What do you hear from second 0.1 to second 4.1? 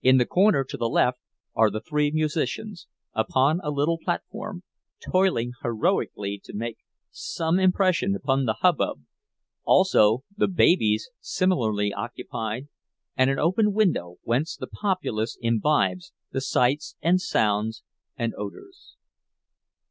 the corner to the left are the three musicians, upon a little